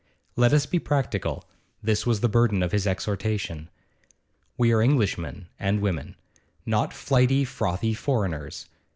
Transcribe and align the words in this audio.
Let 0.35 0.51
us 0.51 0.65
be 0.65 0.79
practical 0.79 1.43
this 1.83 2.07
was 2.07 2.21
the 2.21 2.27
burden 2.27 2.63
of 2.63 2.71
his 2.71 2.87
exhortation. 2.87 3.69
We 4.57 4.71
are 4.71 4.81
Englishmen 4.81 5.45
and 5.59 5.79
women 5.79 6.15
not 6.65 6.91
flighty, 6.91 7.45
frothy 7.45 7.93
foreigners. 7.93 8.65